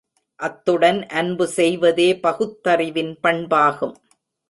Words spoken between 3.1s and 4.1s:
பண்பாகும்.